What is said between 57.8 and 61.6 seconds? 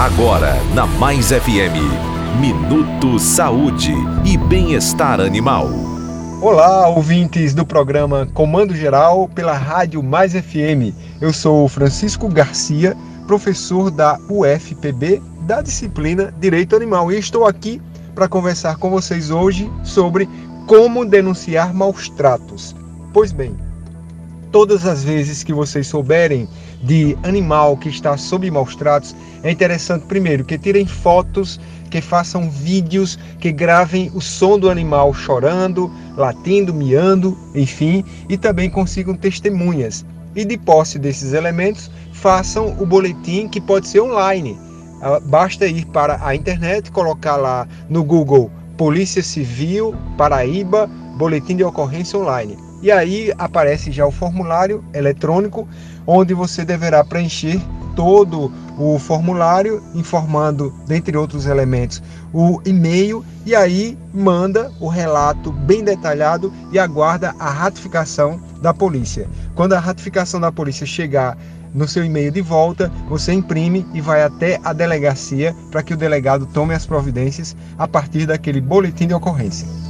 todo o formulário, informando, dentre outros